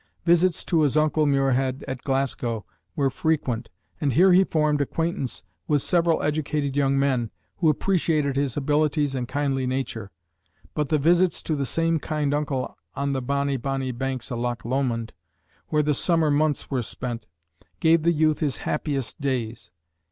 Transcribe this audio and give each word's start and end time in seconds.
Visits 0.25 0.65
to 0.65 0.81
his 0.81 0.97
uncle 0.97 1.27
Muirhead 1.27 1.85
at 1.87 2.01
Glasgow 2.01 2.65
were 2.95 3.11
frequent, 3.11 3.69
and 4.01 4.13
here 4.13 4.33
he 4.33 4.43
formed 4.43 4.81
acquaintance 4.81 5.43
with 5.67 5.83
several 5.83 6.23
educated 6.23 6.75
young 6.75 6.97
men, 6.97 7.29
who 7.57 7.69
appreciated 7.69 8.35
his 8.35 8.57
abilities 8.57 9.13
and 9.13 9.27
kindly 9.27 9.67
nature; 9.67 10.09
but 10.73 10.89
the 10.89 10.97
visits 10.97 11.43
to 11.43 11.55
the 11.55 11.67
same 11.67 11.99
kind 11.99 12.33
uncle 12.33 12.75
"on 12.95 13.13
the 13.13 13.21
bonnie, 13.21 13.57
bonnie 13.57 13.91
banks 13.91 14.31
o' 14.31 14.35
Loch 14.35 14.65
Lomond," 14.65 15.13
where 15.67 15.83
the 15.83 15.93
summer 15.93 16.31
months 16.31 16.71
were 16.71 16.81
spent, 16.81 17.27
gave 17.79 18.01
the 18.01 18.11
youth 18.11 18.39
his 18.39 18.57
happiest 18.65 19.21
days. 19.21 19.69